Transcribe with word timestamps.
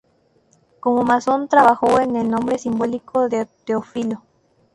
Como 0.79 1.03
masón 1.03 1.47
trabajó 1.47 1.85
con 1.91 2.15
el 2.15 2.27
nombre 2.31 2.57
simbólico 2.57 3.29
de 3.29 3.45
"Teófilo". 3.65 4.23